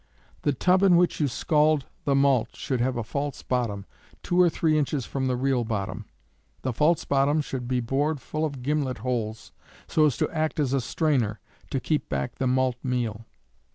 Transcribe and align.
The 0.41 0.51
tub 0.51 0.81
in 0.81 0.97
which 0.97 1.19
you 1.19 1.27
scald 1.27 1.85
the 2.05 2.15
malt 2.15 2.55
should 2.55 2.81
have 2.81 2.97
a 2.97 3.03
false 3.03 3.43
bottom, 3.43 3.85
2 4.23 4.41
or 4.41 4.49
3 4.49 4.75
inches 4.75 5.05
from 5.05 5.27
the 5.27 5.35
real 5.35 5.63
bottom; 5.63 6.05
the 6.63 6.73
false 6.73 7.05
bottom 7.05 7.39
should 7.39 7.67
be 7.67 7.81
bored 7.81 8.19
full 8.19 8.43
of 8.43 8.63
gimlet 8.63 8.97
holes, 9.05 9.51
so 9.85 10.07
as 10.07 10.17
to 10.17 10.27
act 10.31 10.59
as 10.59 10.73
a 10.73 10.81
strainer, 10.81 11.39
to 11.69 11.79
keep 11.79 12.09
back 12.09 12.39
the 12.39 12.47
malt 12.47 12.77
meal. 12.81 13.27